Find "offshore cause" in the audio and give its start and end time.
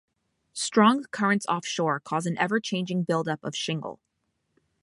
1.45-2.25